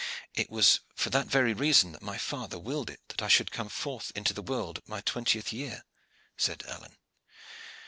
"It 0.33 0.49
was 0.49 0.79
for 0.95 1.11
that 1.11 1.27
very 1.27 1.53
reason 1.53 1.91
that 1.91 2.01
my 2.01 2.17
father 2.17 2.57
willed 2.57 2.87
that 3.09 3.21
I 3.21 3.27
should 3.27 3.51
come 3.51 3.69
forth 3.69 4.11
into 4.15 4.33
the 4.33 4.41
world 4.41 4.79
at 4.79 4.89
my 4.89 5.01
twentieth 5.01 5.53
year," 5.53 5.83
said 6.35 6.63
Alleyne. 6.65 6.97